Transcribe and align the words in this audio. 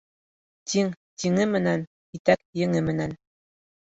Тиң 0.71 0.87
тиңе 1.23 1.45
менән, 1.51 1.83
итәк 2.21 2.41
еңе 2.61 2.81
менән. 2.87 3.15